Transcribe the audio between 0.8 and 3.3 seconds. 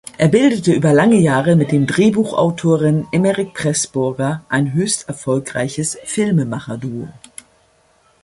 lange Jahre mit dem Drehbuchautoren